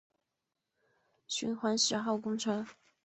[1.27, 2.65] 循环十号公车